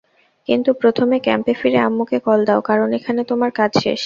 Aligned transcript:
কিন্তু 0.49 0.69
প্রথমে, 0.81 1.15
ক্যাম্পে 1.19 1.53
ফিরে 1.53 1.79
আম্মুকে 1.79 2.17
কল 2.19 2.39
দাও 2.45 2.61
কারন 2.61 2.89
এখানে 2.99 3.21
তোমার 3.31 3.51
কাজ 3.59 3.71
শেষ। 3.83 3.99